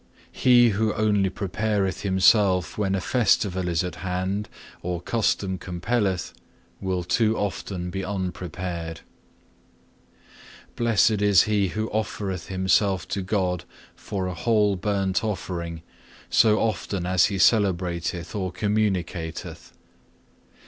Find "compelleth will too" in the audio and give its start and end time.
5.59-7.37